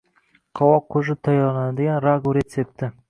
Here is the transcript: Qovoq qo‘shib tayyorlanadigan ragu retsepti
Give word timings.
Qovoq 0.59 0.87
qo‘shib 0.95 1.21
tayyorlanadigan 1.29 2.01
ragu 2.07 2.35
retsepti 2.39 2.91